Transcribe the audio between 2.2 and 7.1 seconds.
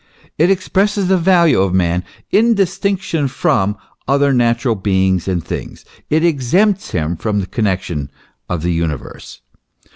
in distinction from other natural beings and things; it exempts